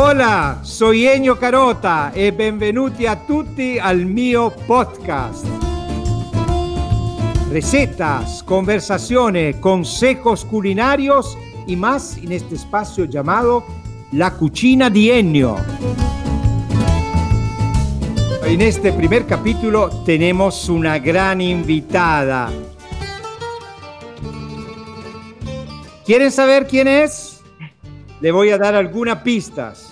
Hola, 0.00 0.60
soy 0.62 1.08
Ennio 1.08 1.36
Carota 1.36 2.12
e 2.14 2.32
benvenuti 2.32 3.04
a 3.04 3.16
tutti 3.16 3.80
al 3.80 4.06
mio 4.06 4.54
podcast. 4.64 5.44
Recetas, 7.50 8.44
conversaciones, 8.44 9.56
consejos 9.56 10.44
culinarios 10.44 11.36
y 11.66 11.74
más 11.74 12.16
en 12.16 12.30
este 12.30 12.54
espacio 12.54 13.06
llamado 13.06 13.64
La 14.12 14.34
Cucina 14.34 14.88
di 14.88 15.10
Ennio. 15.10 15.56
En 18.44 18.60
este 18.60 18.92
primer 18.92 19.26
capítulo 19.26 19.90
tenemos 20.04 20.68
una 20.68 21.00
gran 21.00 21.40
invitada. 21.40 22.52
¿Quieren 26.06 26.30
saber 26.30 26.68
quién 26.68 26.86
es? 26.86 27.42
Le 28.20 28.32
voy 28.32 28.50
a 28.50 28.58
dar 28.58 28.74
algunas 28.74 29.22
pistas. 29.22 29.87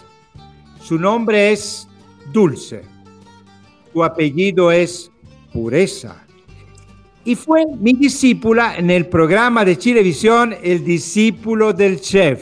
Su 0.86 1.00
nombre 1.00 1.50
es 1.50 1.88
Dulce. 2.32 2.84
Su 3.92 4.04
apellido 4.04 4.70
es 4.70 5.10
Pureza. 5.52 6.24
Y 7.24 7.34
fue 7.34 7.64
mi 7.80 7.92
discípula 7.92 8.76
en 8.76 8.90
el 8.92 9.06
programa 9.06 9.64
de 9.64 9.76
Chilevisión 9.76 10.54
El 10.62 10.84
discípulo 10.84 11.72
del 11.72 12.00
chef. 12.00 12.40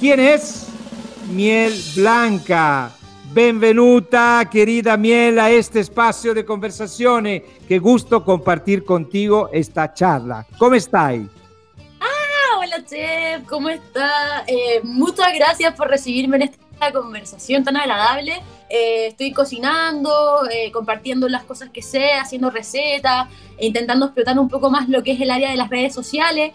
¿Quién 0.00 0.18
es? 0.18 0.66
Miel 1.32 1.72
Blanca. 1.94 2.90
Benvenuta, 3.32 4.48
querida 4.50 4.96
Miel, 4.96 5.38
a 5.38 5.48
este 5.48 5.78
espacio 5.78 6.34
de 6.34 6.44
conversaciones. 6.44 7.42
Qué 7.68 7.78
gusto 7.78 8.24
compartir 8.24 8.84
contigo 8.84 9.48
esta 9.52 9.94
charla. 9.94 10.44
¿Cómo 10.58 10.74
estás? 10.74 11.20
hola 12.58 12.84
chef, 12.84 13.46
¿cómo 13.48 13.68
está? 13.68 14.42
Eh, 14.48 14.80
muchas 14.82 15.32
gracias 15.34 15.72
por 15.74 15.88
recibirme 15.88 16.36
en 16.36 16.42
esta 16.42 16.63
conversación 16.92 17.64
tan 17.64 17.76
agradable. 17.76 18.42
Eh, 18.68 19.08
estoy 19.08 19.32
cocinando, 19.32 20.48
eh, 20.50 20.70
compartiendo 20.72 21.28
las 21.28 21.44
cosas 21.44 21.70
que 21.70 21.82
sé, 21.82 22.12
haciendo 22.12 22.50
recetas, 22.50 23.28
e 23.58 23.66
intentando 23.66 24.06
explotar 24.06 24.38
un 24.38 24.48
poco 24.48 24.70
más 24.70 24.88
lo 24.88 25.02
que 25.02 25.12
es 25.12 25.20
el 25.20 25.30
área 25.30 25.50
de 25.50 25.56
las 25.56 25.70
redes 25.70 25.94
sociales 25.94 26.52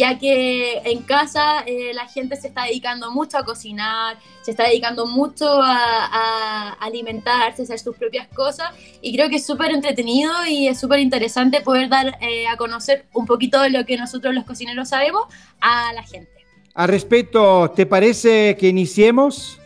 ya 0.00 0.18
que 0.18 0.78
en 0.86 1.02
casa 1.02 1.60
eh, 1.66 1.92
la 1.92 2.08
gente 2.08 2.34
se 2.36 2.48
está 2.48 2.64
dedicando 2.64 3.10
mucho 3.10 3.36
a 3.36 3.44
cocinar, 3.44 4.16
se 4.40 4.52
está 4.52 4.64
dedicando 4.64 5.06
mucho 5.06 5.46
a, 5.62 6.72
alimentarse, 6.80 7.60
a 7.60 7.64
hacer 7.64 7.78
sus 7.78 7.96
propias 7.96 8.26
cosas, 8.28 8.70
y 9.02 9.14
creo 9.14 9.28
que 9.28 9.36
es 9.36 9.44
súper 9.44 9.72
entretenido 9.72 10.32
y 10.48 10.68
es 10.68 10.80
súper 10.80 11.00
interesante 11.00 11.60
poder 11.60 11.90
dar 11.90 12.16
eh, 12.22 12.46
a 12.48 12.56
conocer 12.56 13.04
un 13.12 13.26
poquito 13.26 13.60
de 13.60 13.68
lo 13.68 13.84
que 13.84 13.98
nosotros 13.98 14.34
los 14.34 14.44
cocineros 14.44 14.88
sabemos 14.88 15.24
a 15.60 15.92
la 15.92 16.02
gente. 16.02 16.30
Al 16.72 16.88
respecto, 16.88 17.70
¿te 17.76 17.84
parece 17.84 18.56
que 18.56 18.68
iniciemos? 18.68 19.59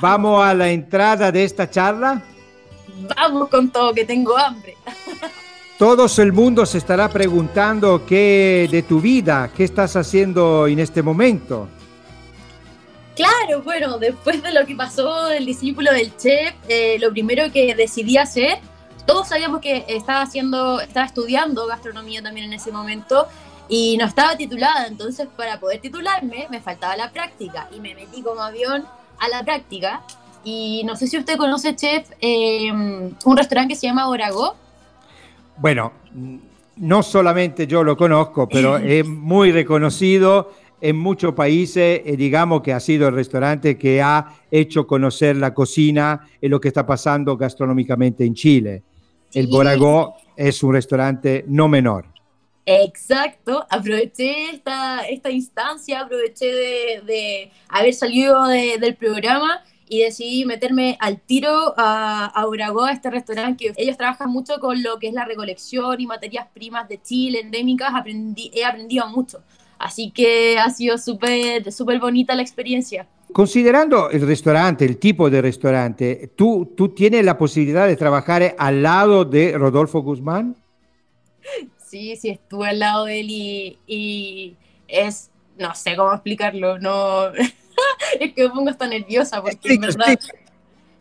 Vamos 0.00 0.44
a 0.44 0.54
la 0.54 0.70
entrada 0.70 1.30
de 1.32 1.44
esta 1.44 1.68
charla. 1.68 2.22
Vamos 3.16 3.48
con 3.48 3.70
todo, 3.70 3.92
que 3.94 4.04
tengo 4.04 4.36
hambre. 4.36 4.76
Todo 5.78 6.06
el 6.18 6.32
mundo 6.32 6.66
se 6.66 6.78
estará 6.78 7.08
preguntando 7.08 8.04
qué 8.04 8.68
de 8.70 8.82
tu 8.82 9.00
vida, 9.00 9.50
qué 9.56 9.64
estás 9.64 9.96
haciendo 9.96 10.66
en 10.66 10.78
este 10.78 11.02
momento. 11.02 11.68
Claro, 13.16 13.62
bueno, 13.62 13.98
después 13.98 14.42
de 14.42 14.52
lo 14.52 14.66
que 14.66 14.74
pasó 14.74 15.26
del 15.26 15.46
discípulo 15.46 15.92
del 15.92 16.16
chef, 16.16 16.54
eh, 16.68 16.98
lo 17.00 17.10
primero 17.10 17.50
que 17.52 17.74
decidí 17.74 18.16
hacer, 18.18 18.58
todos 19.06 19.28
sabíamos 19.28 19.60
que 19.60 19.84
estaba 19.88 20.22
haciendo, 20.22 20.80
estaba 20.80 21.06
estudiando 21.06 21.66
gastronomía 21.66 22.22
también 22.22 22.46
en 22.46 22.52
ese 22.52 22.70
momento 22.70 23.26
y 23.68 23.96
no 23.98 24.06
estaba 24.06 24.36
titulada, 24.36 24.86
entonces 24.86 25.28
para 25.36 25.58
poder 25.60 25.80
titularme 25.80 26.46
me 26.50 26.60
faltaba 26.60 26.96
la 26.96 27.10
práctica 27.10 27.68
y 27.74 27.80
me 27.80 27.94
metí 27.94 28.22
como 28.22 28.42
avión 28.42 28.84
a 29.20 29.28
la 29.28 29.44
práctica. 29.44 30.02
Y 30.42 30.82
no 30.84 30.96
sé 30.96 31.06
si 31.06 31.18
usted 31.18 31.36
conoce, 31.36 31.76
chef, 31.76 32.10
eh, 32.20 32.72
un 32.72 33.36
restaurante 33.36 33.74
que 33.74 33.78
se 33.78 33.86
llama 33.86 34.08
Oragó 34.08 34.56
bueno, 35.60 35.92
no 36.76 37.02
solamente 37.02 37.66
yo 37.66 37.84
lo 37.84 37.96
conozco, 37.96 38.48
pero 38.48 38.76
es 38.78 39.06
muy 39.06 39.52
reconocido 39.52 40.52
en 40.80 40.96
muchos 40.96 41.34
países 41.34 42.00
y 42.04 42.16
digamos 42.16 42.62
que 42.62 42.72
ha 42.72 42.80
sido 42.80 43.08
el 43.08 43.14
restaurante 43.14 43.76
que 43.76 44.00
ha 44.00 44.34
hecho 44.50 44.86
conocer 44.86 45.36
la 45.36 45.52
cocina 45.52 46.26
y 46.40 46.48
lo 46.48 46.58
que 46.58 46.68
está 46.68 46.86
pasando 46.86 47.36
gastronómicamente 47.36 48.24
en 48.24 48.34
Chile. 48.34 48.82
El 49.34 49.48
Boragó 49.48 50.14
es 50.34 50.62
un 50.62 50.72
restaurante 50.72 51.44
no 51.46 51.68
menor. 51.68 52.06
Exacto, 52.66 53.66
aproveché 53.68 54.50
esta, 54.52 55.00
esta 55.08 55.30
instancia, 55.30 56.00
aproveché 56.00 57.00
de, 57.04 57.50
haber 57.68 57.94
salido 57.94 58.46
del 58.46 58.96
programa 58.96 59.62
y 59.88 60.02
decidí 60.02 60.44
meterme 60.44 60.96
al 61.00 61.20
tiro 61.20 61.74
a, 61.76 62.26
a 62.26 62.44
a 62.44 62.92
este 62.92 63.10
restaurante 63.10 63.72
que 63.74 63.82
ellos 63.82 63.96
trabajan 63.96 64.30
mucho 64.30 64.60
con 64.60 64.82
lo 64.82 64.98
que 65.00 65.08
es 65.08 65.14
la 65.14 65.24
recolección 65.24 66.00
y 66.00 66.06
materias 66.06 66.46
primas 66.54 66.88
de 66.88 67.02
Chile, 67.02 67.40
endémicas, 67.40 67.90
aprendí, 67.92 68.52
he 68.54 68.64
aprendido 68.64 69.08
mucho. 69.08 69.42
Así 69.78 70.12
que 70.12 70.58
ha 70.58 70.70
sido 70.70 70.96
súper 70.98 71.72
súper 71.72 71.98
bonita 71.98 72.34
la 72.34 72.42
experiencia. 72.42 73.08
Considerando 73.32 74.10
el 74.10 74.24
restaurante, 74.26 74.84
el 74.84 74.98
tipo 74.98 75.28
de 75.28 75.42
restaurante, 75.42 76.32
¿tú, 76.36 76.74
¿tú 76.76 76.90
tienes 76.90 77.24
la 77.24 77.36
posibilidad 77.36 77.88
de 77.88 77.96
trabajar 77.96 78.54
al 78.58 78.82
lado 78.82 79.24
de 79.24 79.56
Rodolfo 79.56 80.02
Guzmán? 80.02 80.54
Sí, 81.90 82.14
sí, 82.14 82.28
estuve 82.28 82.68
al 82.68 82.78
lado 82.78 83.06
de 83.06 83.18
él 83.18 83.30
y, 83.30 83.78
y 83.84 84.56
es, 84.86 85.32
no 85.58 85.74
sé 85.74 85.96
cómo 85.96 86.12
explicarlo, 86.12 86.78
no, 86.78 87.32
es 88.20 88.32
que 88.32 88.44
me 88.44 88.50
pongo 88.50 88.70
hasta 88.70 88.86
nerviosa 88.86 89.42
porque 89.42 89.74
en 89.74 89.80
verdad, 89.80 90.16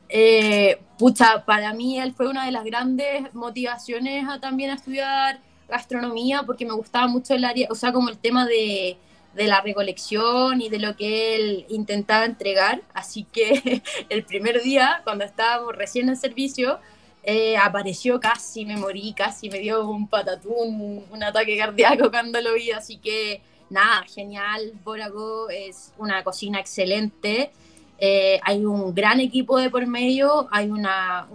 eh, 0.09 0.81
pucha, 0.97 1.45
para 1.45 1.73
mí 1.73 1.99
él 1.99 2.15
fue 2.15 2.27
una 2.27 2.43
de 2.43 2.51
las 2.51 2.63
grandes 2.63 3.31
motivaciones 3.35 4.27
a 4.27 4.39
también 4.39 4.71
a 4.71 4.73
estudiar 4.73 5.39
gastronomía 5.67 6.41
porque 6.41 6.65
me 6.65 6.73
gustaba 6.73 7.05
mucho 7.05 7.35
el 7.35 7.45
área, 7.45 7.67
o 7.69 7.75
sea, 7.75 7.93
como 7.93 8.09
el 8.09 8.17
tema 8.17 8.47
de, 8.47 8.97
de 9.35 9.45
la 9.45 9.61
recolección 9.61 10.59
y 10.59 10.69
de 10.69 10.79
lo 10.79 10.95
que 10.95 11.35
él 11.35 11.65
intentaba 11.69 12.25
entregar. 12.25 12.81
Así 12.95 13.25
que 13.31 13.83
el 14.09 14.25
primer 14.25 14.63
día, 14.63 15.01
cuando 15.03 15.23
estábamos 15.23 15.75
recién 15.75 16.09
en 16.09 16.17
servicio, 16.17 16.79
eh, 17.23 17.57
apareció 17.57 18.19
casi, 18.19 18.65
me 18.65 18.77
morí, 18.77 19.13
casi 19.13 19.49
me 19.49 19.59
dio 19.59 19.87
un 19.87 20.07
patatún, 20.07 21.03
un 21.11 21.23
ataque 21.23 21.57
cardíaco 21.57 22.09
cuando 22.11 22.41
lo 22.41 22.53
vi. 22.53 22.71
Así 22.71 22.97
que 22.97 23.41
nada, 23.69 24.03
genial. 24.03 24.73
Borago 24.83 25.49
es 25.49 25.93
una 25.97 26.23
cocina 26.23 26.59
excelente. 26.59 27.51
Eh, 27.99 28.39
hay 28.43 28.65
un 28.65 28.95
gran 28.95 29.19
equipo 29.19 29.59
de 29.59 29.69
por 29.69 29.85
medio, 29.85 30.47
hay 30.51 30.69
una, 30.69 31.27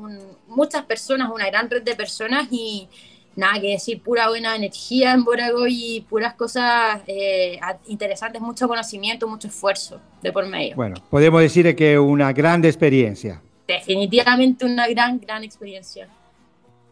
muchas 0.49 0.83
personas, 0.84 1.31
una 1.31 1.47
gran 1.47 1.69
red 1.69 1.83
de 1.83 1.95
personas 1.95 2.49
y 2.51 2.89
nada 3.37 3.61
que 3.61 3.72
decir, 3.72 4.01
pura 4.01 4.28
buena 4.28 4.56
energía 4.56 5.12
en 5.12 5.25
Borago 5.25 5.66
y 5.69 6.06
puras 6.09 6.34
cosas 6.34 7.03
eh, 7.06 7.61
interesantes, 7.87 8.41
mucho 8.41 8.66
conocimiento, 8.66 9.28
mucho 9.28 9.49
esfuerzo 9.49 10.01
de 10.22 10.33
por 10.33 10.47
medio. 10.47 10.75
Bueno, 10.77 10.97
podemos 11.11 11.43
decir 11.43 11.75
que 11.77 11.99
una 11.99 12.33
gran 12.33 12.65
experiencia. 12.65 13.43
Definitivamente 13.67 14.65
una 14.65 14.89
gran, 14.89 15.19
gran 15.19 15.43
experiencia. 15.45 16.09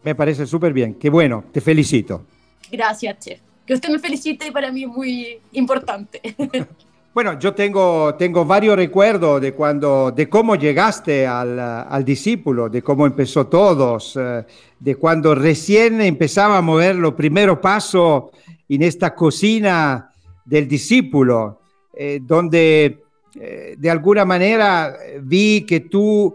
Me 0.03 0.15
parece 0.15 0.45
súper 0.45 0.73
bien, 0.73 0.95
qué 0.95 1.09
bueno, 1.09 1.45
te 1.51 1.61
felicito. 1.61 2.25
Gracias, 2.71 3.19
chef 3.19 3.39
que 3.65 3.73
usted 3.73 3.89
me 3.89 3.99
felicite 3.99 4.51
para 4.51 4.71
mí 4.71 4.83
es 4.83 4.89
muy 4.89 5.39
importante. 5.53 6.21
Bueno, 7.15 7.37
yo 7.37 7.53
tengo, 7.53 8.15
tengo 8.15 8.43
varios 8.43 8.75
recuerdos 8.75 9.39
de 9.39 9.53
cuando, 9.53 10.11
de 10.11 10.27
cómo 10.27 10.55
llegaste 10.55 11.27
al, 11.27 11.59
al 11.59 12.03
discípulo, 12.03 12.69
de 12.69 12.81
cómo 12.81 13.05
empezó 13.05 13.45
todos, 13.45 14.17
eh, 14.19 14.43
de 14.79 14.95
cuando 14.95 15.35
recién 15.35 16.01
empezaba 16.01 16.57
a 16.57 16.61
mover 16.63 16.95
los 16.95 17.13
primeros 17.13 17.59
pasos 17.59 18.31
en 18.67 18.81
esta 18.81 19.13
cocina 19.13 20.09
del 20.43 20.67
discípulo, 20.67 21.61
eh, 21.93 22.19
donde 22.19 23.03
eh, 23.39 23.75
de 23.77 23.89
alguna 23.91 24.25
manera 24.25 24.97
vi 25.21 25.67
que 25.67 25.81
tú 25.81 26.33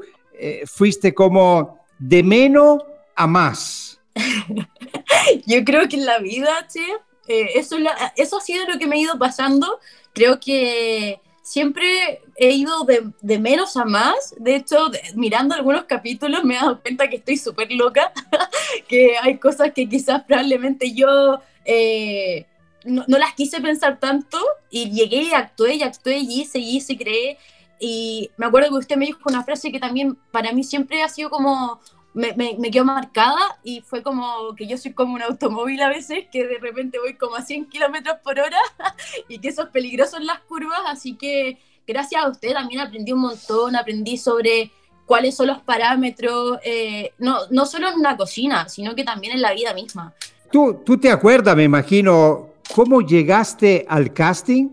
fuiste 0.67 1.15
como 1.15 1.85
de 1.99 2.23
menos 2.23 2.83
a 3.15 3.27
más. 3.27 4.01
Yo 5.47 5.65
creo 5.65 5.89
que 5.89 5.97
en 5.97 6.07
la 6.07 6.19
vida, 6.19 6.67
che, 6.73 6.85
eh, 7.29 7.51
eso, 7.55 7.77
eso 8.17 8.39
ha 8.39 8.41
sido 8.41 8.67
lo 8.67 8.79
que 8.79 8.87
me 8.87 8.97
ha 8.97 9.01
ido 9.01 9.19
pasando. 9.19 9.79
Creo 10.15 10.41
que 10.41 11.21
siempre 11.43 12.23
he 12.37 12.51
ido 12.51 12.85
de, 12.85 13.39
menos 13.39 13.77
a 13.77 13.85
más. 13.85 14.35
De 14.39 14.57
hecho, 14.57 14.91
mirando 15.15 15.55
algunos 15.55 15.85
capítulos 15.85 16.45
me 16.45 16.55
he 16.55 16.59
dado 16.59 16.81
cuenta 16.81 17.09
que 17.09 17.17
estoy 17.17 17.37
súper 17.37 17.71
loca, 17.73 18.13
que 18.89 19.17
hay 19.19 19.39
cosas 19.39 19.73
que 19.73 19.89
quizás 19.89 20.25
probablemente 20.25 20.93
yo 20.93 21.41
eh, 21.65 22.47
no, 22.85 23.05
las 23.07 23.35
quise 23.35 23.61
pensar 23.61 23.99
tanto 23.99 24.39
y 24.71 24.91
llegué 24.91 25.23
y 25.23 25.33
actué 25.33 25.75
y 25.75 25.83
actué 25.83 26.19
y 26.19 26.41
hice 26.41 26.59
y 26.59 26.77
hice 26.77 26.95
y 26.95 26.99
creé. 26.99 27.39
Y 27.81 28.31
me 28.37 28.47
acuerdo 28.47 28.71
que 28.71 28.79
usted 28.79 28.97
me 28.97 29.07
dijo 29.07 29.21
una 29.27 29.45
frase 29.45 29.71
que 29.73 29.79
también 29.79 30.17
para 30.31 30.53
mí 30.53 30.65
siempre 30.65 31.03
ha 31.03 31.09
sido 31.09 31.31
como 31.31 31.81
me, 32.15 32.35
me, 32.35 32.71
quedó 32.71 32.85
marcada 32.85 33.61
y 33.63 33.81
fue 33.83 34.03
como 34.03 34.55
que 34.57 34.67
yo 34.67 34.77
soy 34.77 34.93
como 34.93 35.15
un 35.15 35.23
automóvil 35.23 35.81
a 35.83 35.89
veces, 35.89 36.25
que 36.33 36.47
de 36.47 36.59
repente 36.59 36.99
voy 36.99 37.15
como 37.15 37.37
a 37.37 37.43
100 37.43 37.67
kilómetros 37.67 38.17
por 38.25 38.41
hora 38.41 38.59
y 39.29 39.39
que 39.39 39.49
eso 39.49 39.63
es 39.63 39.69
peligroso 39.69 40.17
en 40.17 40.27
las 40.27 40.41
curvas, 40.41 40.81
así 40.87 41.15
que 41.15 41.59
gracias 41.87 42.25
a 42.25 42.29
usted 42.29 42.53
también 42.53 42.81
aprendí 42.81 43.13
un 43.13 43.21
montón, 43.21 43.77
aprendí 43.77 44.17
sobre 44.19 44.73
cuáles 45.07 45.37
son 45.37 45.47
los 45.47 45.61
parámetros, 45.61 46.59
eh, 46.65 47.13
no, 47.19 47.39
no 47.51 47.67
solo 47.67 47.89
en 47.89 47.95
una 47.95 48.17
cocina, 48.17 48.69
sino 48.69 48.95
que 48.95 49.05
también 49.05 49.35
en 49.35 49.41
la 49.41 49.53
vida 49.53 49.73
misma. 49.73 50.13
¿Tú, 50.51 50.83
tú 50.85 50.99
te 50.99 51.11
acuerdas, 51.11 51.55
me 51.55 51.65
imagino, 51.65 52.49
cómo 52.75 53.01
llegaste 53.01 53.87
al 53.89 54.13
casting? 54.13 54.71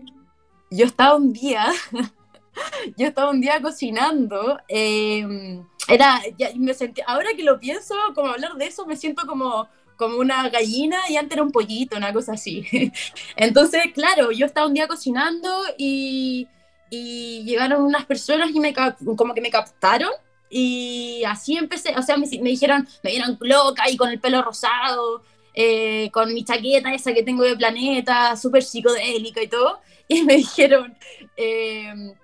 Yo 0.70 0.84
estaba 0.84 1.16
un 1.16 1.32
día, 1.32 1.66
yo 2.96 3.06
estaba 3.06 3.30
un 3.30 3.40
día 3.40 3.60
cocinando, 3.60 4.58
em, 4.68 5.64
era, 5.88 6.20
ya, 6.38 6.50
me 6.56 6.74
sentí, 6.74 7.02
ahora 7.06 7.30
que 7.36 7.42
lo 7.42 7.58
pienso, 7.58 7.94
como 8.14 8.30
hablar 8.30 8.54
de 8.54 8.66
eso, 8.66 8.86
me 8.86 8.96
siento 8.96 9.26
como 9.26 9.68
como 9.96 10.18
una 10.18 10.48
gallina 10.50 10.98
y 11.08 11.16
antes 11.16 11.36
era 11.36 11.42
un 11.42 11.52
pollito, 11.52 11.96
una 11.96 12.12
cosa 12.12 12.32
así. 12.32 12.66
Entonces, 13.36 13.82
claro, 13.94 14.30
yo 14.30 14.44
estaba 14.44 14.66
un 14.66 14.74
día 14.74 14.86
cocinando 14.86 15.50
y, 15.78 16.48
y 16.90 17.44
llegaron 17.44 17.82
unas 17.82 18.04
personas 18.04 18.50
y 18.50 18.60
me 18.60 18.74
como 19.16 19.34
que 19.34 19.40
me 19.40 19.50
captaron 19.50 20.10
y 20.48 21.24
así 21.26 21.56
empecé, 21.56 21.94
o 21.96 22.02
sea, 22.02 22.16
me, 22.16 22.26
dijeron, 22.26 22.86
me 23.02 23.10
vieron 23.10 23.36
loca 23.40 23.90
y 23.90 23.96
con 23.96 24.10
el 24.10 24.20
pelo 24.20 24.42
rosado, 24.42 25.22
eh, 25.54 26.10
con 26.12 26.32
mi 26.32 26.44
chaqueta 26.44 26.94
esa 26.94 27.12
que 27.12 27.22
tengo 27.22 27.42
de 27.42 27.56
planeta, 27.56 28.36
súper 28.36 28.62
psicodélica 28.62 29.42
y 29.42 29.48
todo, 29.48 29.80
y 30.08 30.22
me 30.22 30.36
dijeron, 30.36 30.96
em, 31.36 32.14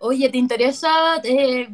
oye, 0.00 0.28
¿te 0.28 0.38
interesa 0.38 1.20
eh, 1.24 1.68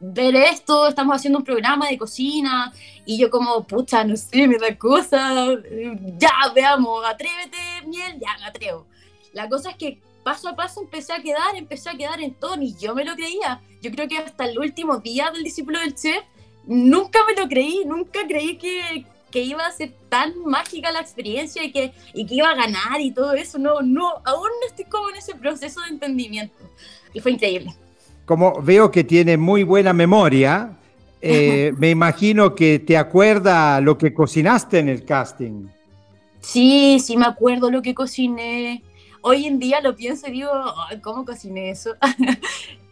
ver 0.00 0.36
esto? 0.36 0.86
Estamos 0.88 1.16
haciendo 1.16 1.38
un 1.38 1.44
programa 1.44 1.88
de 1.88 1.98
cocina, 1.98 2.72
y 3.04 3.18
yo 3.18 3.30
como, 3.30 3.66
pucha, 3.66 4.04
no 4.04 4.16
sé, 4.16 4.46
me 4.46 4.58
da 4.58 4.76
cosa, 4.76 5.46
ya, 6.18 6.32
veamos, 6.54 7.04
atrévete, 7.06 7.56
miel, 7.86 8.18
ya, 8.20 8.36
me 8.38 8.46
atrevo. 8.46 8.86
La 9.32 9.48
cosa 9.48 9.70
es 9.70 9.76
que 9.76 10.00
paso 10.22 10.48
a 10.48 10.56
paso 10.56 10.82
empecé 10.82 11.12
a 11.12 11.22
quedar, 11.22 11.56
empecé 11.56 11.88
a 11.88 11.96
quedar 11.96 12.20
en 12.20 12.34
todo, 12.34 12.60
y 12.60 12.76
yo 12.76 12.94
me 12.94 13.04
lo 13.04 13.14
creía. 13.14 13.62
Yo 13.80 13.90
creo 13.90 14.08
que 14.08 14.18
hasta 14.18 14.44
el 14.44 14.58
último 14.58 14.98
día 14.98 15.30
del 15.30 15.42
discípulo 15.42 15.78
del 15.80 15.94
chef, 15.94 16.22
nunca 16.66 17.20
me 17.26 17.40
lo 17.40 17.48
creí, 17.48 17.82
nunca 17.86 18.26
creí 18.26 18.58
que, 18.58 19.06
que 19.30 19.42
iba 19.42 19.64
a 19.64 19.72
ser 19.72 19.94
tan 20.08 20.38
mágica 20.44 20.92
la 20.92 21.00
experiencia 21.00 21.64
y 21.64 21.72
que, 21.72 21.94
y 22.12 22.26
que 22.26 22.34
iba 22.34 22.50
a 22.50 22.54
ganar 22.54 23.00
y 23.00 23.10
todo 23.10 23.32
eso. 23.32 23.58
No, 23.58 23.80
no, 23.80 24.20
aún 24.24 24.48
no 24.60 24.66
estoy 24.68 24.84
como 24.84 25.08
en 25.08 25.16
ese 25.16 25.34
proceso 25.34 25.80
de 25.80 25.88
entendimiento. 25.88 26.54
Y 27.12 27.20
fue 27.20 27.32
increíble. 27.32 27.74
Como 28.24 28.60
veo 28.62 28.90
que 28.90 29.04
tiene 29.04 29.36
muy 29.36 29.62
buena 29.62 29.92
memoria, 29.92 30.70
eh, 31.20 31.72
me 31.78 31.90
imagino 31.90 32.54
que 32.54 32.78
te 32.78 32.96
acuerda 32.96 33.80
lo 33.80 33.96
que 33.96 34.12
cocinaste 34.12 34.78
en 34.78 34.88
el 34.88 35.04
casting. 35.04 35.66
Sí, 36.40 37.00
sí 37.00 37.16
me 37.16 37.26
acuerdo 37.26 37.70
lo 37.70 37.82
que 37.82 37.94
cociné 37.94 38.82
hoy 39.22 39.46
en 39.46 39.58
día 39.58 39.80
lo 39.80 39.94
pienso 39.94 40.28
y 40.28 40.32
digo, 40.32 40.50
¿cómo 41.02 41.24
cociné 41.24 41.70
eso? 41.70 41.94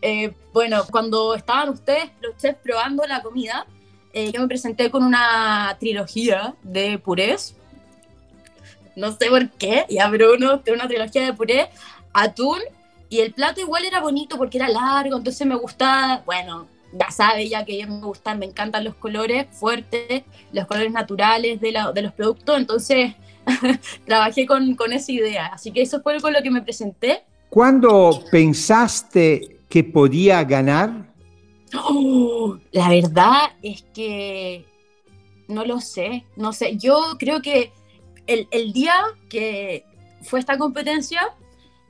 Eh, 0.02 0.34
bueno, 0.52 0.84
cuando 0.92 1.34
estaban 1.34 1.70
ustedes, 1.70 2.10
los 2.20 2.36
chefs, 2.36 2.58
probando 2.62 3.04
la 3.06 3.22
comida, 3.22 3.66
eh, 4.12 4.30
yo 4.30 4.40
me 4.40 4.46
presenté 4.46 4.90
con 4.90 5.02
una 5.02 5.74
trilogía 5.80 6.54
de 6.62 6.98
purés. 6.98 7.56
No 8.94 9.10
sé 9.16 9.28
por 9.30 9.48
qué, 9.52 9.86
ya, 9.88 10.08
pero 10.10 10.34
uno, 10.34 10.62
una 10.72 10.86
trilogía 10.86 11.24
de 11.24 11.32
puré, 11.32 11.70
atún, 12.12 12.58
y 13.08 13.20
el 13.20 13.32
plato 13.32 13.60
igual 13.60 13.84
era 13.84 14.00
bonito 14.00 14.36
porque 14.36 14.58
era 14.58 14.68
largo, 14.68 15.16
entonces 15.16 15.46
me 15.46 15.54
gustaba, 15.54 16.22
bueno, 16.26 16.66
ya 16.92 17.10
sabe 17.10 17.48
ya 17.48 17.64
que 17.64 17.86
me 17.86 18.00
gustan, 18.00 18.38
me 18.38 18.46
encantan 18.46 18.84
los 18.84 18.94
colores 18.94 19.46
fuertes, 19.52 20.24
los 20.52 20.66
colores 20.66 20.92
naturales 20.92 21.60
de, 21.60 21.74
de 21.94 22.02
los 22.02 22.12
productos, 22.12 22.56
entonces 22.56 23.14
trabajé 24.04 24.46
con, 24.46 24.74
con, 24.74 24.92
esa 24.92 25.12
idea. 25.12 25.46
Así 25.46 25.70
que 25.70 25.82
eso 25.82 26.00
fue 26.02 26.20
con 26.20 26.32
lo 26.32 26.42
que 26.42 26.50
me 26.50 26.62
presenté. 26.62 27.24
¿Cuándo 27.48 28.22
pensaste 28.30 29.60
que 29.68 29.84
podía 29.84 30.42
ganar? 30.44 31.14
Oh, 31.74 32.58
la 32.72 32.88
verdad 32.88 33.50
es 33.62 33.84
que 33.94 34.64
no 35.48 35.64
lo 35.64 35.80
sé, 35.80 36.24
no 36.36 36.52
sé. 36.52 36.76
Yo 36.76 37.16
creo 37.18 37.42
que 37.42 37.72
el, 38.26 38.48
el 38.50 38.72
día 38.72 38.94
que 39.28 39.84
fue 40.22 40.40
esta 40.40 40.58
competencia, 40.58 41.34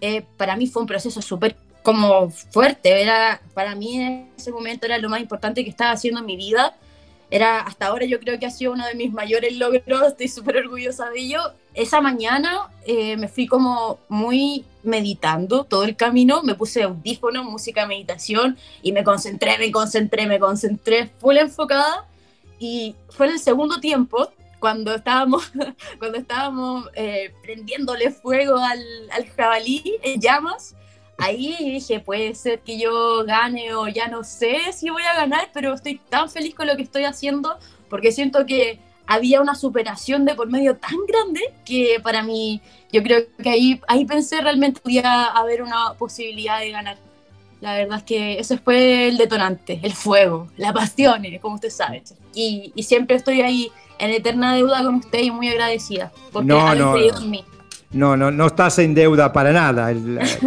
eh, 0.01 0.25
para 0.37 0.57
mí 0.57 0.67
fue 0.67 0.83
un 0.83 0.89
proceso 0.89 1.23
súper 1.23 1.57
como 1.83 2.31
fuerte. 2.31 3.03
Era, 3.03 3.41
para 3.55 3.75
mí 3.75 4.01
en 4.01 4.31
ese 4.37 4.51
momento 4.51 4.87
era 4.87 4.99
lo 4.99 5.09
más 5.09 5.21
importante 5.21 5.65
que 5.65 5.71
estaba 5.71 5.93
haciendo 5.93 6.21
en 6.21 6.27
mi 6.27 6.37
vida 6.37 6.75
era 7.31 7.61
hasta 7.61 7.87
ahora 7.87 8.07
yo 8.07 8.21
creo 8.21 8.39
que 8.39 8.47
ha 8.47 8.51
sido 8.51 8.73
uno 8.73 8.87
de 8.87 8.95
mis 8.95 9.13
mayores 9.13 9.57
logros, 9.57 9.83
estoy 10.07 10.29
súper 10.29 10.59
orgullosa 10.59 11.11
de 11.11 11.21
ello. 11.21 11.41
Esa 11.75 12.01
mañana 12.01 12.69
eh, 12.87 13.17
me 13.17 13.29
fui 13.29 13.47
como 13.47 13.99
muy 14.09 14.65
meditando 14.83 15.65
todo 15.65 15.83
el 15.83 15.97
camino, 15.97 16.43
me 16.43 16.55
puse 16.55 16.85
audífonos, 16.85 17.45
música 17.45 17.87
meditación 17.87 18.57
y 18.83 18.93
me 18.93 19.03
concentré, 19.03 19.59
me 19.59 19.73
concentré, 19.73 20.27
me 20.27 20.39
concentré, 20.39 21.11
full 21.19 21.37
enfocada 21.37 22.07
y 22.59 22.95
fue 23.11 23.27
en 23.27 23.33
el 23.33 23.39
segundo 23.41 23.81
tiempo 23.81 24.31
cuando 24.59 24.95
estábamos, 24.95 25.53
cuando 25.99 26.19
estábamos 26.19 26.89
eh, 26.95 27.33
prendiéndole 27.43 28.11
fuego 28.11 28.57
al, 28.57 28.83
al 29.13 29.27
jabalí 29.31 29.99
en 30.03 30.21
llamas 30.21 30.75
ahí 31.19 31.57
dije, 31.59 32.01
puede 32.01 32.35
ser 32.35 32.61
que 32.61 32.79
yo 32.79 33.25
gane 33.25 33.75
o 33.75 33.89
ya 33.89 34.09
no 34.09 34.25
sé 34.25 34.73
si 34.73 34.91
voy 34.91 35.03
a 35.03 35.17
ganar, 35.17 35.51
pero 35.53 35.73
estoy 35.75 35.99
tan 36.09 36.29
feliz 36.29 36.55
con 36.55 36.67
lo 36.67 36.77
que 36.77 36.83
estoy 36.83 37.05
haciendo 37.05 37.59
porque 37.89 38.13
siento 38.13 38.47
que 38.47 38.79
había 39.07 39.41
una 39.41 39.55
superación 39.55 40.25
de 40.25 40.35
por 40.35 40.49
medio 40.49 40.77
tan 40.77 40.99
grande 41.07 41.41
que 41.65 42.01
para 42.03 42.23
mí, 42.23 42.61
yo 42.93 43.03
creo 43.03 43.23
que 43.41 43.49
ahí, 43.49 43.81
ahí 43.87 44.05
pensé 44.05 44.41
realmente 44.41 44.81
podía 44.81 45.27
haber 45.27 45.63
una 45.63 45.95
posibilidad 45.95 46.61
de 46.61 46.71
ganar. 46.71 46.99
La 47.61 47.75
verdad 47.75 47.99
es 47.99 48.05
que 48.05 48.39
eso 48.39 48.59
fue 48.63 49.09
el 49.09 49.17
detonante, 49.17 49.81
el 49.83 49.95
fuego, 49.95 50.49
la 50.57 50.73
pasión, 50.73 51.25
eh, 51.25 51.39
como 51.41 51.55
usted 51.55 51.71
sabe. 51.71 52.03
Y, 52.35 52.73
y 52.75 52.83
siempre 52.83 53.17
estoy 53.17 53.41
ahí 53.41 53.71
en 53.99 54.11
eterna 54.11 54.55
deuda 54.55 54.83
con 54.83 54.97
usted 54.97 55.21
y 55.21 55.31
muy 55.31 55.49
agradecida 55.49 56.13
porque 56.33 56.49
no, 56.49 56.75
no, 56.75 56.93
creído 56.93 57.19
en 57.21 57.31
mí. 57.31 57.45
No, 57.93 58.17
no, 58.17 58.31
no 58.31 58.47
estás 58.47 58.79
en 58.79 58.95
deuda 58.95 59.33
para 59.33 59.53
nada. 59.53 59.93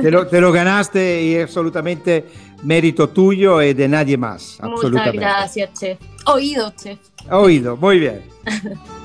te, 0.01 0.11
lo, 0.11 0.51
ganaste 0.51 1.23
y 1.23 1.35
es 1.35 1.45
absolutamente 1.45 2.25
mérito 2.63 3.09
tuyo 3.09 3.61
y 3.61 3.73
de 3.73 3.87
nadie 3.87 4.17
más. 4.17 4.59
Muchas 4.61 5.13
gracias, 5.13 5.73
chef. 5.73 5.99
Oído, 6.25 6.71
chef. 6.75 6.99
Oído, 7.29 7.75
muy 7.77 7.99
bien. 7.99 8.21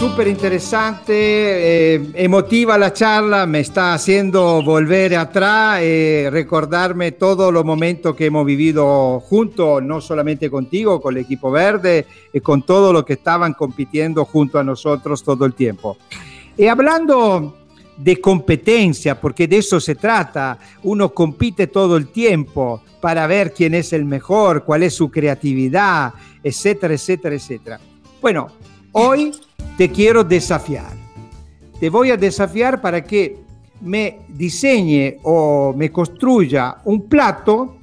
Súper 0.00 0.28
interesante, 0.28 1.12
eh, 1.14 2.10
emotiva 2.14 2.78
la 2.78 2.90
charla, 2.90 3.44
me 3.44 3.60
está 3.60 3.92
haciendo 3.92 4.62
volver 4.62 5.14
atrás, 5.14 5.80
eh, 5.82 6.30
recordarme 6.32 7.12
todos 7.12 7.52
los 7.52 7.66
momentos 7.66 8.16
que 8.16 8.24
hemos 8.24 8.46
vivido 8.46 9.20
juntos, 9.20 9.82
no 9.82 10.00
solamente 10.00 10.48
contigo, 10.48 11.02
con 11.02 11.18
el 11.18 11.24
equipo 11.24 11.50
verde 11.50 12.06
y 12.32 12.40
con 12.40 12.62
todos 12.62 12.94
los 12.94 13.04
que 13.04 13.12
estaban 13.12 13.52
compitiendo 13.52 14.24
junto 14.24 14.58
a 14.58 14.64
nosotros 14.64 15.22
todo 15.22 15.44
el 15.44 15.52
tiempo. 15.52 15.98
Y 16.56 16.66
hablando 16.66 17.58
de 17.98 18.18
competencia, 18.22 19.20
porque 19.20 19.46
de 19.46 19.58
eso 19.58 19.80
se 19.80 19.96
trata, 19.96 20.58
uno 20.82 21.12
compite 21.12 21.66
todo 21.66 21.98
el 21.98 22.08
tiempo 22.08 22.80
para 23.02 23.26
ver 23.26 23.52
quién 23.52 23.74
es 23.74 23.92
el 23.92 24.06
mejor, 24.06 24.64
cuál 24.64 24.82
es 24.82 24.94
su 24.94 25.10
creatividad, 25.10 26.14
etcétera, 26.42 26.94
etcétera, 26.94 27.34
etcétera. 27.34 27.80
Bueno, 28.22 28.46
hoy 28.92 29.32
te 29.80 29.90
quiero 29.90 30.22
desafiar. 30.24 30.92
Te 31.80 31.88
voy 31.88 32.10
a 32.10 32.18
desafiar 32.18 32.82
para 32.82 33.02
que 33.02 33.38
me 33.80 34.18
diseñe 34.28 35.16
o 35.22 35.72
me 35.74 35.90
construya 35.90 36.76
un 36.84 37.08
plato 37.08 37.78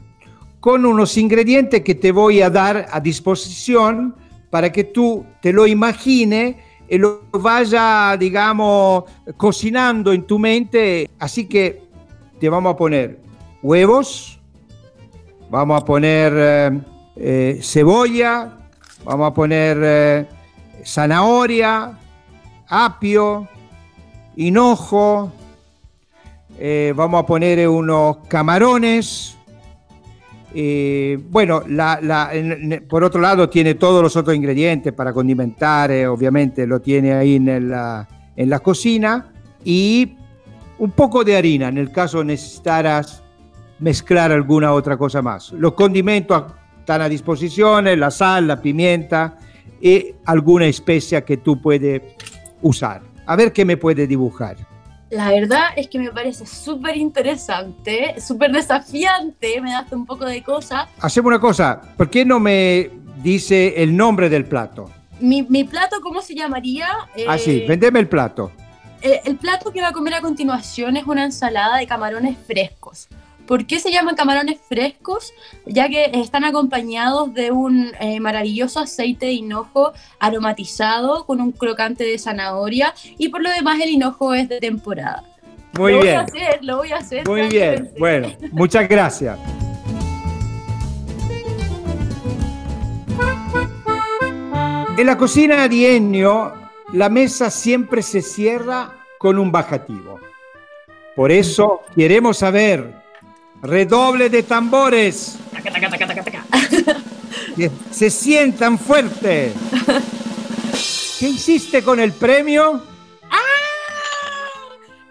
con 0.59 0.85
unos 0.85 1.17
ingredientes 1.17 1.81
que 1.81 1.95
te 1.95 2.11
voy 2.11 2.43
a 2.43 2.51
dar 2.51 2.85
a 2.91 2.99
disposición 2.99 4.15
para 4.51 4.71
que 4.71 4.83
tú 4.83 5.25
te 5.41 5.51
lo 5.51 5.65
imagines 5.65 6.57
y 6.87 6.99
lo 6.99 7.23
vaya, 7.31 8.15
digamos, 8.15 9.05
cocinando 9.35 10.13
en 10.13 10.21
tu 10.21 10.37
mente. 10.37 11.09
Así 11.17 11.45
que 11.45 11.81
te 12.39 12.47
vamos 12.47 12.75
a 12.75 12.77
poner 12.77 13.19
huevos, 13.63 14.39
vamos 15.49 15.81
a 15.81 15.83
poner 15.83 16.33
eh, 16.35 16.79
eh, 17.15 17.59
cebolla, 17.63 18.55
vamos 19.03 19.31
a 19.31 19.33
poner 19.33 19.77
eh, 19.81 20.36
zanahoria, 20.83 21.97
apio, 22.67 23.47
hinojo, 24.35 25.31
eh, 26.59 26.93
vamos 26.95 27.23
a 27.23 27.25
poner 27.25 27.67
unos 27.67 28.17
camarones. 28.27 29.37
Eh, 30.53 31.19
bueno, 31.29 31.61
por 32.87 33.03
otro 33.03 33.21
lado 33.21 33.49
tiene 33.49 33.75
todos 33.75 34.01
los 34.01 34.15
otros 34.15 34.35
ingredientes 34.35 34.91
para 34.93 35.13
condimentar, 35.13 35.91
eh, 35.91 36.07
obviamente 36.07 36.65
lo 36.65 36.79
tiene 36.79 37.13
ahí 37.13 37.35
en 37.35 37.69
la, 37.69 38.07
en 38.35 38.49
la 38.49 38.59
cocina. 38.59 39.31
Y 39.63 40.15
un 40.79 40.91
poco 40.91 41.23
de 41.23 41.37
harina, 41.37 41.67
en 41.67 41.77
el 41.77 41.91
caso 41.91 42.23
necesitaras 42.23 43.23
mezclar 43.79 44.31
alguna 44.31 44.73
otra 44.73 44.97
cosa 44.97 45.21
más. 45.21 45.51
Los 45.51 45.73
condimentos 45.73 46.43
están 46.79 47.01
a 47.01 47.09
disposición, 47.09 47.99
la 47.99 48.09
sal, 48.09 48.47
la 48.47 48.61
pimienta, 48.61 49.37
y 49.81 50.15
alguna 50.25 50.65
especia 50.65 51.23
que 51.23 51.37
tú 51.37 51.61
puedes 51.61 52.01
usar. 52.61 53.01
A 53.25 53.35
ver 53.35 53.51
qué 53.53 53.65
me 53.65 53.77
puede 53.77 54.07
dibujar. 54.07 54.57
La 55.09 55.31
verdad 55.31 55.67
es 55.77 55.87
que 55.87 55.99
me 55.99 56.11
parece 56.11 56.45
súper 56.45 56.97
interesante, 56.97 58.15
súper 58.19 58.51
desafiante, 58.51 59.61
me 59.61 59.71
da 59.71 59.79
hasta 59.79 59.95
un 59.95 60.05
poco 60.05 60.25
de 60.25 60.43
cosa. 60.43 60.89
Hacemos 60.99 61.29
una 61.29 61.39
cosa, 61.39 61.81
¿por 61.95 62.09
qué 62.09 62.25
no 62.25 62.39
me 62.41 62.89
dice 63.23 63.81
el 63.81 63.95
nombre 63.95 64.29
del 64.29 64.45
plato? 64.45 64.91
Mi, 65.19 65.43
plato, 65.63 66.01
¿cómo 66.01 66.21
se 66.21 66.35
llamaría? 66.35 66.89
ah, 67.27 67.37
sí, 67.37 67.61
eh, 67.63 67.65
vendeme 67.67 67.99
el 67.99 68.07
plato. 68.09 68.51
El, 69.01 69.19
el 69.23 69.37
plato 69.37 69.71
que 69.71 69.81
va 69.81 69.89
a 69.89 69.93
comer 69.93 70.15
a 70.15 70.21
continuación 70.21 70.97
es 70.97 71.05
una 71.07 71.23
ensalada 71.23 71.77
de 71.77 71.87
camarones 71.87 72.37
frescos. 72.45 73.07
¿Por 73.47 73.65
qué 73.65 73.79
se 73.79 73.91
llaman 73.91 74.15
camarones 74.15 74.59
frescos? 74.67 75.33
Ya 75.65 75.87
que 75.87 76.11
están 76.13 76.43
acompañados 76.43 77.33
de 77.33 77.51
un 77.51 77.93
eh, 78.01 78.19
maravilloso 78.19 78.81
aceite 78.81 79.27
de 79.27 79.31
hinojo 79.31 79.93
aromatizado 80.19 81.25
con 81.25 81.39
un 81.39 81.53
crocante 81.53 82.03
de 82.03 82.19
zanahoria 82.19 82.93
y 83.17 83.29
por 83.29 83.41
lo 83.41 83.49
demás 83.49 83.79
el 83.79 83.89
hinojo 83.89 84.33
es 84.33 84.49
de 84.49 84.59
temporada. 84.59 85.23
Muy 85.77 85.93
lo 85.93 86.01
bien. 86.01 86.15
Voy 86.15 86.23
a 86.23 86.25
hacer, 86.25 86.63
lo 86.63 86.77
voy 86.77 86.91
a 86.91 86.97
hacer. 86.97 87.27
Muy 87.27 87.47
bien. 87.47 87.89
Bueno, 87.97 88.27
muchas 88.51 88.89
gracias. 88.89 89.39
En 94.97 95.05
la 95.05 95.17
cocina 95.17 95.67
de 95.67 96.41
la 96.91 97.09
mesa 97.09 97.49
siempre 97.49 98.01
se 98.01 98.21
cierra 98.21 98.91
con 99.19 99.39
un 99.39 99.51
bajativo. 99.51 100.19
Por 101.15 101.31
eso 101.31 101.81
queremos 101.95 102.37
saber 102.37 103.06
Redoble 103.61 104.29
de 104.29 104.43
tambores. 104.43 105.39
Se 107.91 108.09
sientan 108.09 108.77
fuerte. 108.77 109.53
¿Qué 111.19 111.29
hiciste 111.29 111.81
con 111.81 111.99
el 111.99 112.13
premio? 112.13 112.83
¡Ah! 113.31 113.37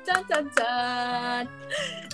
¡Chan, 0.06 0.24
chan, 0.28 0.50
chan! 0.56 1.50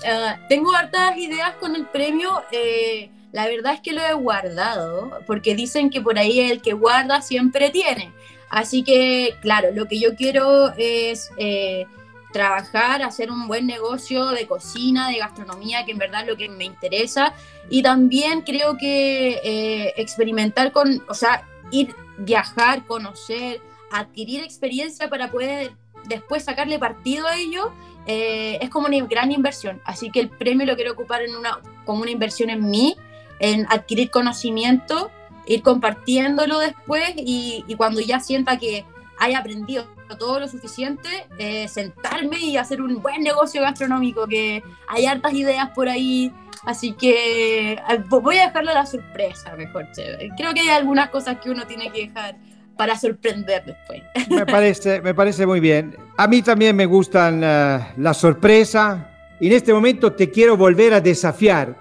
Ah, 0.06 0.38
tengo 0.48 0.74
hartas 0.74 1.16
ideas 1.18 1.52
con 1.60 1.76
el 1.76 1.86
premio. 1.86 2.42
Eh, 2.50 3.10
la 3.32 3.46
verdad 3.46 3.74
es 3.74 3.80
que 3.80 3.92
lo 3.92 4.00
he 4.00 4.14
guardado, 4.14 5.20
porque 5.26 5.54
dicen 5.54 5.90
que 5.90 6.00
por 6.00 6.18
ahí 6.18 6.40
el 6.40 6.62
que 6.62 6.72
guarda 6.72 7.20
siempre 7.20 7.70
tiene. 7.70 8.12
Así 8.48 8.82
que, 8.82 9.34
claro, 9.40 9.68
lo 9.72 9.86
que 9.86 9.98
yo 9.98 10.14
quiero 10.14 10.72
es 10.76 11.30
eh, 11.36 11.86
trabajar, 12.32 13.02
hacer 13.02 13.30
un 13.30 13.46
buen 13.46 13.66
negocio 13.66 14.28
de 14.28 14.46
cocina, 14.46 15.08
de 15.08 15.18
gastronomía, 15.18 15.84
que 15.84 15.92
en 15.92 15.98
verdad 15.98 16.22
es 16.22 16.28
lo 16.28 16.36
que 16.36 16.48
me 16.48 16.64
interesa. 16.64 17.34
Y 17.70 17.82
también 17.82 18.42
creo 18.42 18.76
que 18.76 19.40
eh, 19.44 19.94
experimentar 19.96 20.72
con, 20.72 21.04
o 21.08 21.14
sea, 21.14 21.46
ir, 21.70 21.94
viajar, 22.18 22.84
conocer, 22.86 23.60
adquirir 23.90 24.42
experiencia 24.42 25.08
para 25.08 25.30
poder 25.30 25.72
después 26.08 26.44
sacarle 26.44 26.78
partido 26.78 27.26
a 27.28 27.36
ello, 27.36 27.72
eh, 28.06 28.58
es 28.60 28.70
como 28.70 28.88
una 28.88 28.98
gran 29.06 29.30
inversión. 29.30 29.80
Así 29.84 30.10
que 30.10 30.20
el 30.20 30.30
premio 30.30 30.66
lo 30.66 30.74
quiero 30.74 30.92
ocupar 30.92 31.22
en 31.22 31.36
una, 31.36 31.60
como 31.84 32.02
una 32.02 32.10
inversión 32.10 32.50
en 32.50 32.68
mí, 32.68 32.96
en 33.38 33.66
adquirir 33.68 34.10
conocimiento, 34.10 35.10
ir 35.46 35.62
compartiéndolo 35.62 36.58
después 36.58 37.12
y, 37.16 37.64
y 37.66 37.74
cuando 37.76 38.00
ya 38.00 38.20
sienta 38.20 38.58
que 38.58 38.84
haya 39.18 39.38
aprendido 39.38 39.86
todo 40.16 40.40
lo 40.40 40.48
suficiente, 40.48 41.08
eh, 41.38 41.68
sentarme 41.68 42.38
y 42.38 42.56
hacer 42.56 42.80
un 42.80 43.00
buen 43.02 43.22
negocio 43.22 43.62
gastronómico, 43.62 44.26
que 44.26 44.62
hay 44.88 45.06
hartas 45.06 45.32
ideas 45.34 45.70
por 45.70 45.88
ahí, 45.88 46.32
así 46.64 46.92
que 46.92 47.78
voy 48.08 48.38
a 48.38 48.46
dejarlo 48.46 48.70
a 48.70 48.74
la 48.74 48.86
sorpresa 48.86 49.54
mejor. 49.56 49.88
Creo 50.36 50.54
que 50.54 50.60
hay 50.60 50.68
algunas 50.68 51.10
cosas 51.10 51.38
que 51.38 51.50
uno 51.50 51.66
tiene 51.66 51.90
que 51.90 52.06
dejar 52.08 52.36
para 52.76 52.98
sorprender 52.98 53.64
después. 53.64 54.02
Me 54.30 54.46
parece, 54.46 55.00
me 55.00 55.14
parece 55.14 55.46
muy 55.46 55.60
bien. 55.60 55.96
A 56.16 56.26
mí 56.26 56.42
también 56.42 56.74
me 56.74 56.86
gustan 56.86 57.38
uh, 57.38 57.84
la 57.96 58.14
sorpresa 58.14 59.08
y 59.40 59.48
en 59.48 59.52
este 59.52 59.72
momento 59.72 60.12
te 60.12 60.30
quiero 60.30 60.56
volver 60.56 60.94
a 60.94 61.00
desafiar 61.00 61.76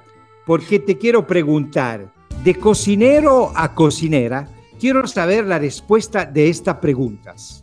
porque 0.45 0.79
te 0.79 0.97
quiero 0.97 1.25
preguntar, 1.25 2.11
de 2.43 2.55
cocinero 2.55 3.51
a 3.55 3.73
cocinera, 3.73 4.47
quiero 4.79 5.07
saber 5.07 5.45
la 5.45 5.59
respuesta 5.59 6.25
de 6.25 6.50
estas 6.50 6.77
preguntas. 6.77 7.60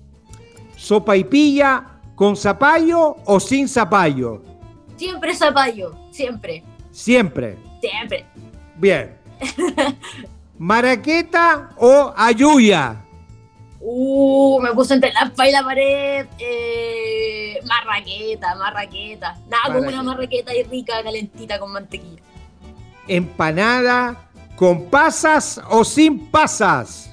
¿Sopa 0.78 1.16
y 1.16 1.24
pilla 1.24 1.84
con 2.14 2.36
zapallo 2.36 3.16
o 3.24 3.40
sin 3.40 3.68
zapallo? 3.68 4.40
Siempre 4.96 5.34
zapallo, 5.34 5.92
siempre. 6.12 6.62
Siempre. 6.92 7.58
Siempre. 7.80 8.24
Bien. 8.76 9.18
¿Maraqueta 10.58 11.70
o 11.76 12.14
ayuya? 12.16 12.96
Uh, 13.80 14.60
me 14.60 14.72
puse 14.72 14.94
entre 14.94 15.12
la 15.12 15.48
y 15.48 15.52
la 15.52 15.64
pared. 15.64 16.26
Eh, 16.38 17.60
marraqueta, 17.66 18.54
marraqueta. 18.54 19.36
Nada 19.48 19.74
como 19.74 19.88
una 19.88 20.02
marraqueta 20.04 20.54
y 20.54 20.62
rica, 20.62 21.02
calentita 21.02 21.58
con 21.58 21.72
mantequilla. 21.72 22.22
¿Empanada 23.08 24.28
con 24.54 24.88
pasas 24.88 25.60
o 25.70 25.84
sin 25.84 26.30
pasas? 26.30 27.07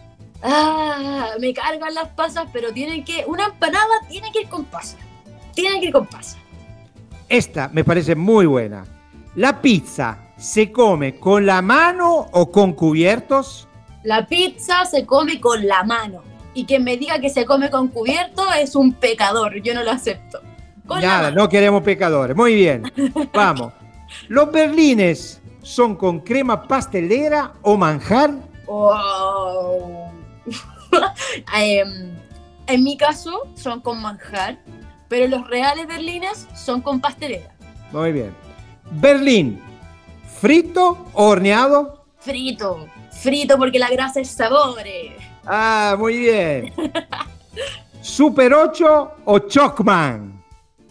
Ah, 0.46 1.32
me 1.40 1.54
cargan 1.54 1.94
las 1.94 2.10
pasas, 2.10 2.46
pero 2.54 2.72
tienen 2.72 3.04
que, 3.04 3.26
una 3.28 3.46
empanada 3.46 4.02
tiene 4.08 4.32
que 4.32 4.42
ir 4.42 4.50
con 4.50 4.66
pasas. 4.66 4.98
Tiene 5.54 5.80
que 5.80 5.88
ir 5.88 5.94
con 5.94 6.06
pasas. 6.06 6.38
Esta 7.30 7.70
me 7.70 7.84
parece 7.84 8.16
muy 8.16 8.46
buena. 8.46 8.86
¿La 9.36 9.62
pizza 9.62 10.20
se 10.38 10.72
come 10.72 11.20
con 11.20 11.46
la 11.46 11.62
mano 11.62 12.28
o 12.32 12.52
con 12.52 12.74
cubiertos? 12.74 13.68
La 14.04 14.26
pizza 14.28 14.86
se 14.86 15.06
come 15.06 15.40
con 15.40 15.66
la 15.66 15.84
mano. 15.84 16.22
Y 16.54 16.66
quien 16.66 16.84
me 16.84 16.96
diga 16.96 17.20
que 17.20 17.30
se 17.30 17.46
come 17.46 17.70
con 17.70 17.90
cubiertos 17.90 18.46
es 18.60 18.76
un 18.76 18.94
pecador. 18.94 19.62
Yo 19.62 19.74
no 19.74 19.84
lo 19.84 19.92
acepto. 19.92 20.40
Nada, 20.88 21.32
no 21.32 21.50
queremos 21.50 21.82
pecadores. 21.84 22.36
Muy 22.36 22.56
bien. 22.56 22.84
Vamos. 23.34 23.74
¿Los 24.28 24.52
berlines 24.52 25.42
son 25.62 25.96
con 25.96 26.20
crema 26.20 26.68
pastelera 26.68 27.54
o 27.62 27.76
manjar? 27.76 28.32
Oh. 28.68 29.35
Em, 31.56 32.16
en 32.68 32.84
mi 32.84 32.98
caso 32.98 33.48
son 33.56 33.82
con 33.82 34.02
manjar, 34.02 34.58
pero 35.08 35.28
los 35.28 35.48
reales 35.48 35.88
berlines 35.88 36.48
son 36.56 36.82
con 36.82 37.00
pastelera. 37.00 37.54
Muy 37.92 38.12
bien. 38.12 38.36
Berlín, 38.92 39.62
¿frito 40.40 41.06
o 41.14 41.28
horneado? 41.30 42.06
Frito, 42.20 42.88
frito 43.12 43.58
porque 43.58 43.80
la 43.80 43.90
grasa 43.90 44.20
es 44.20 44.30
sabor. 44.30 44.80
Ah, 45.46 45.96
muy 45.98 46.18
bien. 46.18 46.74
¿Super 48.02 48.54
8 48.54 49.12
o 49.26 49.40
Chocman? 49.40 50.44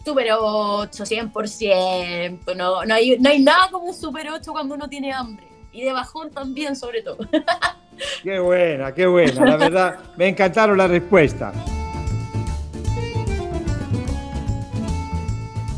Super 0.04 0.28
8, 0.38 1.04
100%. 1.04 2.56
No, 2.56 2.84
no, 2.84 2.94
hay, 2.94 3.18
no 3.18 3.30
hay 3.30 3.40
nada 3.40 3.68
como 3.70 3.86
un 3.86 3.94
Super 3.94 4.30
8 4.30 4.52
cuando 4.52 4.74
uno 4.74 4.88
tiene 4.88 5.12
hambre. 5.12 5.46
Y 5.72 5.82
de 5.82 5.92
bajón 5.92 6.30
también, 6.30 6.76
sobre 6.76 7.02
todo. 7.02 7.18
Qué 8.22 8.38
buena, 8.38 8.92
qué 8.92 9.06
buena. 9.06 9.44
La 9.44 9.56
verdad, 9.56 9.98
me 10.16 10.28
encantaron 10.28 10.78
las 10.78 10.90
respuestas. 10.90 11.54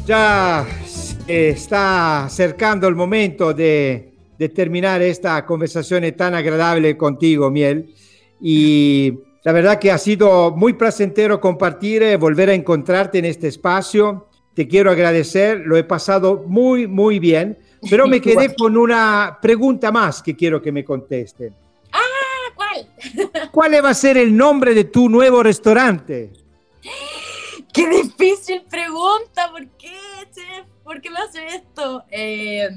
Ya 0.07 0.65
está 1.27 2.27
acercando 2.27 2.87
el 2.87 2.95
momento 2.95 3.53
de, 3.53 4.13
terminar 4.55 5.03
esta 5.03 5.45
conversación 5.45 6.05
tan 6.17 6.35
agradable 6.35 6.97
contigo, 6.97 7.51
Miel. 7.51 7.93
Y 8.41 9.15
la 9.43 9.53
verdad 9.53 9.79
que 9.79 9.91
ha 9.91 9.99
sido 9.99 10.53
muy 10.53 10.75
placentero 10.75 11.41
compartir, 11.41 12.03
eh, 12.03 12.17
volver 12.17 12.51
a 12.51 12.55
encontrarte 12.55 13.19
en 13.19 13.25
este 13.25 13.49
espacio. 13.49 14.29
Te 14.55 14.69
quiero 14.69 14.91
agradecer, 14.91 15.61
lo 15.61 15.77
he 15.77 15.85
pasado 15.85 16.45
muy, 16.47 16.87
muy 16.87 17.19
bien, 17.19 17.59
pero 17.91 18.07
me 18.07 18.21
quedé 18.23 18.55
con 18.55 18.77
una 18.77 19.39
pregunta 19.41 19.91
más 19.91 20.23
que 20.23 20.37
quiero 20.37 20.63
que 20.63 20.71
me 20.71 20.85
contesten. 20.85 21.66
¿Cuál 23.51 23.85
va 23.85 23.91
a 23.91 23.95
ser 23.95 24.17
el 24.17 24.37
nombre 24.37 24.75
de 24.75 24.85
tu 24.85 25.09
nuevo 25.09 25.43
restaurante? 25.43 26.33
Qué 27.73 27.89
difícil 27.89 28.63
pregunta, 28.63 29.51
¿por 29.51 29.67
qué, 29.71 29.95
chef? 30.35 30.67
¿Por 30.83 31.01
qué 31.01 31.11
me 31.11 31.19
hace 31.19 31.47
esto? 31.47 32.05
Eh, 32.11 32.69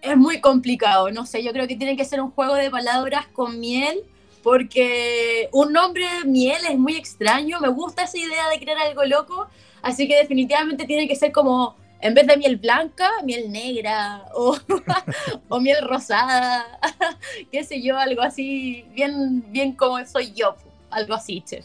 es 0.00 0.16
muy 0.16 0.40
complicado, 0.40 1.10
no 1.10 1.26
sé, 1.26 1.42
yo 1.42 1.52
creo 1.52 1.68
que 1.68 1.76
tiene 1.76 1.96
que 1.96 2.04
ser 2.04 2.20
un 2.20 2.30
juego 2.30 2.54
de 2.54 2.70
palabras 2.70 3.26
con 3.28 3.60
miel, 3.60 4.02
porque 4.42 5.48
un 5.52 5.72
nombre 5.72 6.04
de 6.04 6.24
miel 6.28 6.60
es 6.68 6.78
muy 6.78 6.96
extraño, 6.96 7.60
me 7.60 7.68
gusta 7.68 8.04
esa 8.04 8.18
idea 8.18 8.48
de 8.48 8.58
crear 8.58 8.78
algo 8.78 9.04
loco, 9.04 9.46
así 9.82 10.08
que 10.08 10.16
definitivamente 10.16 10.86
tiene 10.86 11.06
que 11.06 11.16
ser 11.16 11.32
como 11.32 11.76
en 12.00 12.14
vez 12.14 12.26
de 12.26 12.36
miel 12.36 12.56
blanca, 12.56 13.10
miel 13.24 13.50
negra 13.50 14.24
o, 14.34 14.56
o 15.48 15.60
miel 15.60 15.78
rosada, 15.88 16.64
qué 17.52 17.64
sé 17.64 17.82
yo, 17.82 17.98
algo 17.98 18.22
así, 18.22 18.84
bien, 18.94 19.44
bien 19.48 19.72
como 19.72 20.04
soy 20.06 20.32
yo, 20.32 20.54
algo 20.90 21.14
así, 21.14 21.42
chef. 21.44 21.64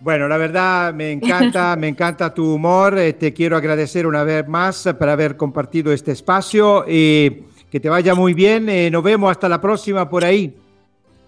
Bueno, 0.00 0.28
la 0.28 0.36
verdad 0.36 0.92
me 0.92 1.10
encanta, 1.10 1.74
me 1.78 1.88
encanta 1.88 2.32
tu 2.32 2.54
humor. 2.54 2.98
Eh, 2.98 3.14
te 3.14 3.32
quiero 3.32 3.56
agradecer 3.56 4.06
una 4.06 4.24
vez 4.24 4.46
más 4.46 4.88
por 4.98 5.08
haber 5.08 5.36
compartido 5.36 5.92
este 5.92 6.12
espacio 6.12 6.84
y 6.86 7.44
que 7.70 7.80
te 7.80 7.88
vaya 7.88 8.14
muy 8.14 8.34
bien. 8.34 8.68
Eh, 8.68 8.90
nos 8.90 9.02
vemos 9.02 9.30
hasta 9.30 9.48
la 9.48 9.60
próxima 9.60 10.08
por 10.08 10.24
ahí. 10.24 10.54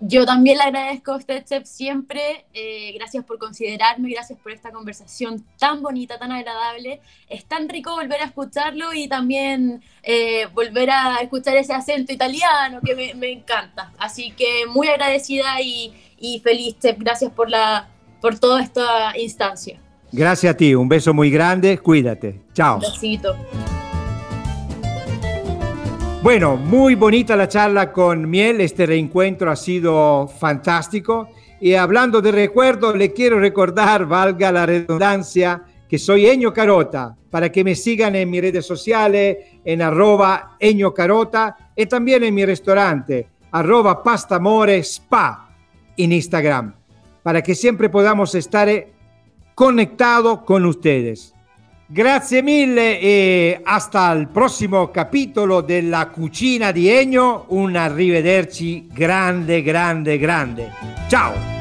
Yo 0.00 0.24
también 0.24 0.58
le 0.58 0.64
agradezco 0.64 1.12
a 1.12 1.16
usted, 1.16 1.44
Chef, 1.44 1.64
siempre. 1.66 2.44
Eh, 2.54 2.92
gracias 2.94 3.24
por 3.24 3.38
considerarme, 3.38 4.10
gracias 4.10 4.38
por 4.38 4.52
esta 4.52 4.70
conversación 4.70 5.44
tan 5.58 5.82
bonita, 5.82 6.18
tan 6.18 6.30
agradable. 6.30 7.00
Es 7.28 7.44
tan 7.44 7.68
rico 7.68 7.96
volver 7.96 8.20
a 8.20 8.26
escucharlo 8.26 8.92
y 8.92 9.08
también 9.08 9.82
eh, 10.04 10.46
volver 10.54 10.90
a 10.90 11.16
escuchar 11.16 11.56
ese 11.56 11.74
acento 11.74 12.12
italiano 12.12 12.80
que 12.84 12.94
me, 13.14 13.32
encanta. 13.32 13.92
Así 13.98 14.30
que 14.30 14.66
muy 14.68 14.86
agradecida 14.86 15.60
y, 15.60 15.92
y, 16.18 16.38
feliz, 16.40 16.76
Chef. 16.78 16.96
Gracias 16.98 17.32
por, 17.32 17.50
la, 17.50 17.88
por 18.20 18.38
toda 18.38 18.62
esta 18.62 19.18
instancia. 19.18 19.80
Gracias 20.12 20.54
a 20.54 20.56
ti, 20.56 20.74
un 20.74 20.88
beso 20.88 21.12
muy 21.12 21.30
grande, 21.30 21.76
cuídate. 21.78 22.40
Chao. 22.54 22.76
Un 22.76 22.80
besito. 22.82 23.36
Bueno, 26.20 26.56
muy 26.56 26.96
bonita 26.96 27.36
la 27.36 27.46
charla 27.46 27.92
con 27.92 28.28
Miel, 28.28 28.60
este 28.60 28.86
reencuentro 28.86 29.52
ha 29.52 29.56
sido 29.56 30.26
fantástico. 30.26 31.28
Y 31.60 31.74
hablando 31.74 32.20
de 32.20 32.32
recuerdo, 32.32 32.94
le 32.94 33.12
quiero 33.12 33.38
recordar, 33.38 34.04
valga 34.04 34.50
la 34.50 34.66
redundancia, 34.66 35.62
que 35.88 35.96
soy 35.96 36.26
Eño 36.26 36.52
Carota, 36.52 37.16
para 37.30 37.52
que 37.52 37.62
me 37.62 37.76
sigan 37.76 38.16
en 38.16 38.28
mis 38.30 38.40
redes 38.40 38.66
sociales, 38.66 39.38
en 39.64 39.80
arroba 39.80 40.56
Carota 40.94 41.56
y 41.76 41.86
también 41.86 42.24
en 42.24 42.34
mi 42.34 42.44
restaurante, 42.44 43.28
arroba 43.52 44.02
Pastamore 44.02 44.78
Spa 44.78 45.50
en 45.96 46.12
Instagram, 46.12 46.74
para 47.22 47.42
que 47.42 47.54
siempre 47.54 47.88
podamos 47.88 48.34
estar 48.34 48.68
conectados 49.54 50.40
con 50.40 50.66
ustedes. 50.66 51.32
Grazie 51.90 52.42
mille 52.42 53.00
e 53.00 53.60
hasta 53.62 54.12
il 54.12 54.28
prossimo 54.28 54.90
capitolo 54.90 55.62
della 55.62 56.08
cucina 56.08 56.70
di 56.70 56.86
Egno. 56.86 57.46
Un 57.48 57.76
arrivederci 57.76 58.86
grande, 58.92 59.62
grande, 59.62 60.18
grande. 60.18 60.70
Ciao! 61.08 61.57